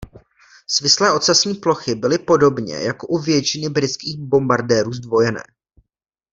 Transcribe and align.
Svislé 0.67 1.13
ocasní 1.15 1.53
plochy 1.53 1.95
byly 1.95 2.17
podobně 2.17 2.73
jako 2.75 3.07
u 3.07 3.17
většiny 3.21 3.69
britských 3.69 4.17
bombardérů 4.19 4.93
zdvojené. 4.93 5.43